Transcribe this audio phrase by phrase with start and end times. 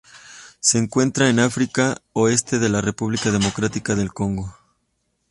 [0.59, 4.51] Se encuentran en África: oeste de la República Democrática del Congo.